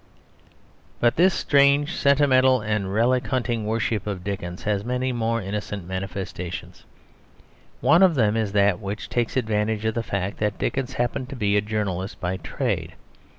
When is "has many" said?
4.63-5.11